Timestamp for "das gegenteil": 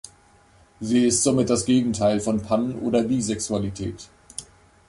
1.51-2.19